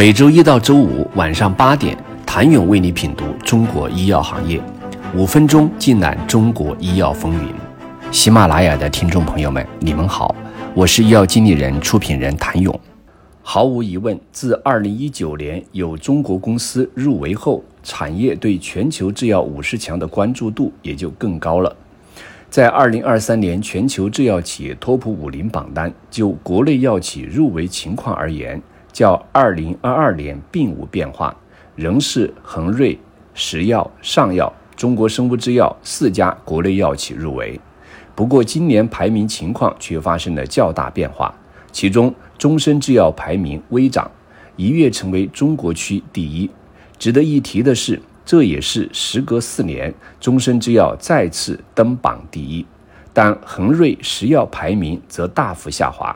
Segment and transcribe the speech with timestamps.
[0.00, 4.58] 每周一到周五晚上八点，谭勇为你品读中国医药行业，
[5.14, 7.52] 五分钟尽览中国医药风云。
[8.10, 10.34] 喜马拉雅的听众朋友们，你们好，
[10.74, 12.80] 我是医药经理人、出品人谭勇。
[13.42, 21.76] 毫无疑问，自二零一九年有中国公司入围后，产业对全球制药五十强的关注度也就更高了。
[22.48, 28.58] 在二零二三年全球制药企业托普五零榜单，就国内药企入围情况而言。
[28.92, 31.36] 较二零二二年并无变化，
[31.74, 32.98] 仍是恒瑞、
[33.34, 37.60] 石药、上药、中国生物制药四家国内药企入围。
[38.14, 41.34] 不过，今年排名情况却发生了较大变化，
[41.72, 44.10] 其中中生制药排名微涨，
[44.56, 46.50] 一跃成为中国区第一。
[46.98, 52.66] 值得一提的是，这也是时隔四年，中生制药再次登榜第一。
[53.12, 56.14] 但恒瑞、石药排名则大幅下滑，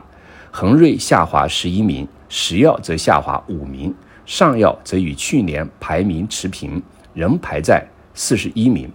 [0.51, 2.07] 恒瑞下滑十一名。
[2.37, 8.91] 食药则下滑五名，上药则与去年排名持平，仍排在四十一名。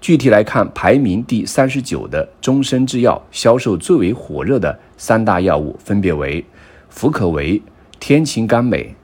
[0.00, 6.44] 具体来看，排名第三十九的中生制药销售最为火热的三大药物分别为
[6.88, 7.62] 福可维、
[8.00, 8.96] 天晴甘美、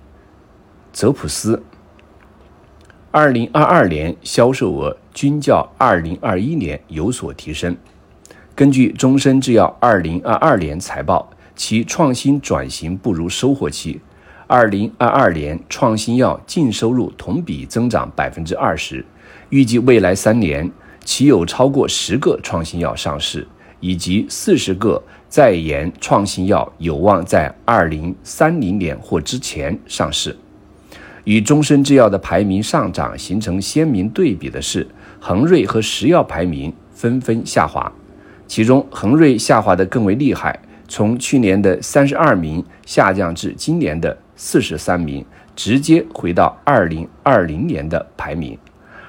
[0.93, 1.63] 泽普斯。
[3.13, 7.77] 二零二二年销售额均较二零二一年有所提升。
[8.57, 11.31] 根据中生制药二零二二年财报。
[11.65, 14.01] 其创新转型步入收获期，
[14.49, 19.07] 二零二二年创新药净收入同比增长百分之二十，
[19.51, 20.69] 预计未来三年
[21.05, 23.47] 其有超过十个创新药上市，
[23.79, 30.37] 以及四十个在研创新药有望在二零三零年或之前上市。
[31.23, 34.85] 与中生制药的排名上涨形成鲜明对比的是，
[35.21, 37.93] 恒瑞和石药排名纷纷下滑，
[38.49, 40.59] 其中恒瑞下滑的更为厉害。
[40.93, 45.25] 从去年的三十二名下降至今年的四十三名，
[45.57, 48.59] 直接回到二零二零年的排名。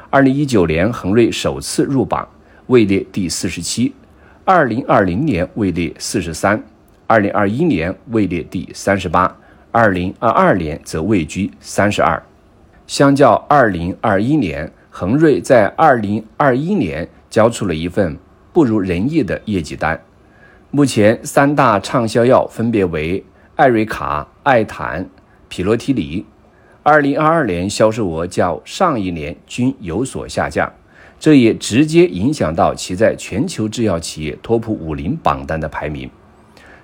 [0.10, 2.26] 二零一九年恒瑞首次入榜，
[2.68, 3.92] 位列第四十七；
[4.46, 6.58] 二零二零年位列四十三；
[7.06, 9.28] 二零二一年位列第三十八；
[9.74, 12.24] 二零二二年则位居三十二。
[12.88, 18.18] 相较二零二一年，恒瑞在二零二一年交出了一份
[18.54, 20.02] 不如人意的业绩单。
[20.76, 23.24] 目前三大畅销药分别为
[23.56, 25.08] 艾瑞卡、艾坦、
[25.48, 26.26] 匹罗替里，
[26.82, 30.74] 二零二二年销售额较上一年均有所下降，
[31.20, 36.10] 这也直接影响到其在全球制药企业托普五零榜单的排名。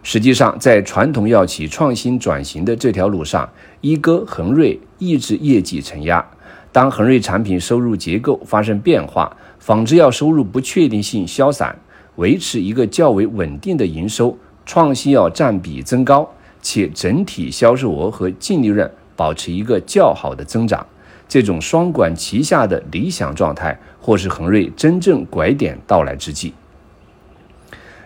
[0.03, 3.49] 实际上，在传统药企创新转型的这条路上，
[3.81, 6.23] 一哥恒瑞一直业绩承压。
[6.71, 11.75] 当恒瑞产品收入结构发生变化，仿制药收入不确定性消散。
[12.15, 16.29] 维持一个较为稳定的营收，创新药占比增高，
[16.61, 20.85] 且整体销售额和净利润保持一个较好的增长，
[21.27, 26.53] 这种双管齐下的理想状态，或是恒瑞真正拐点到来之际。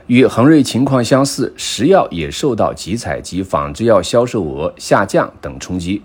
[0.08, 6.02] 与恒瑞情况相似，石药也受到集采及仿制药销售额下降等冲击，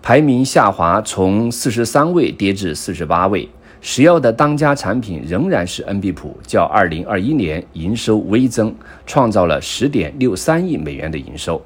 [0.00, 3.48] 排名下滑，从四十三位跌至四十八位。
[3.80, 8.74] 石药的当家产品仍然是恩必普，较二零二一年营收微增，
[9.06, 11.62] 创造了十点六三亿美元的营收。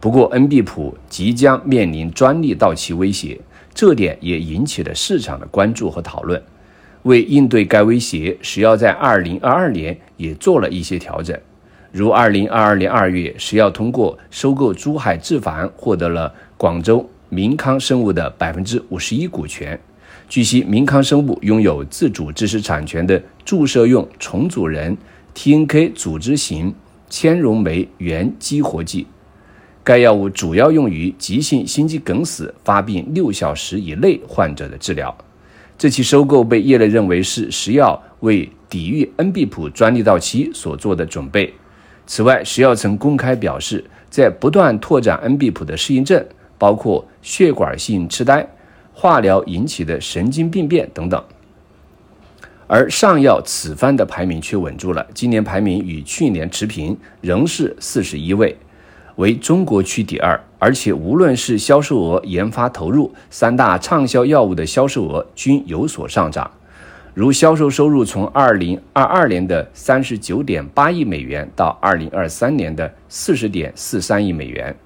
[0.00, 3.38] 不过，恩必普即将面临专利到期威胁，
[3.74, 6.40] 这点也引起了市场的关注和讨论。
[7.02, 11.38] 为应对该威胁，石药在二零二二年也做了一些调整，
[11.90, 19.78] 如二零二二年二月，石药通过收购珠海智凡获得了广州明康生物的百分之五十一股权。
[20.28, 24.94] 据悉，明康生物拥有自主知识产权的注射用重组人
[25.34, 26.74] TNK 组织型
[27.08, 29.06] 纤溶酶原激活剂，
[29.82, 35.16] 该药物主要用于急性心肌梗死发病六小时以内患者的治疗。
[35.78, 41.54] 这起收购被业内认为是石药为抵御恩必普专利到期所做的准备。
[42.06, 46.22] 此外，石药曾公开表示，在不断拓展恩必普的适应症，
[46.58, 48.46] 包括血管性痴呆。
[49.00, 51.22] 化疗引起的神经病变等等，
[52.66, 58.56] 而上药此番的排名却稳住了，今年排名与去年持平，仍是四十一位，
[59.14, 60.40] 为中国区第二。
[60.58, 66.50] 而且无论是销售额、研发投入，三大畅销药物的销售额均有所上涨。
[67.14, 74.76] 如销售收入从二零二二年的三十九点八亿美元到二零二三年的四十点四三亿美元。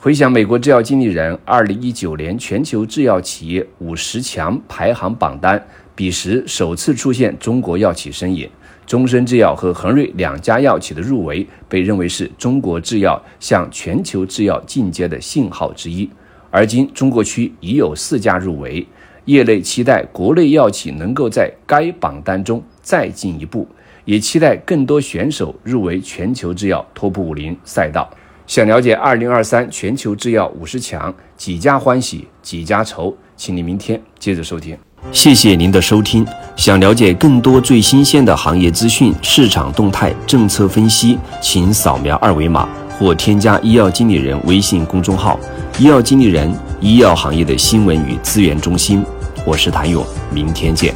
[0.00, 5.60] 回想美国制药经理人二零一九年全球制药企业五十强排行榜单，
[5.96, 8.48] 彼时首次出现中国药企身影。
[8.86, 16.08] 中生制药和恒瑞两家药企的入围，被认为是中国制药向全球制药进阶的信号之一。
[16.52, 18.86] 而今中国区已有四家入围，
[19.24, 23.66] 业内期待国内药企能够在该榜单中再进一步，
[24.04, 28.08] 也期待更多选手入围全球制药 TOP 五零赛道。
[28.48, 34.74] 想了解二零二三全球制药五十强，几家欢喜几家愁，请你明天接着收听。
[35.12, 36.26] 谢谢您的收听。
[36.56, 42.66] 想了解更多最新鲜的行业资讯、市场动态、政策分析，请扫描二维码
[42.98, 45.38] 或添加医药经理人微信公众号
[45.78, 46.50] “医药经理人”
[46.80, 49.04] 医药行业的新闻与资源中心。
[49.44, 50.02] 我是谭勇，
[50.32, 50.94] 明天见。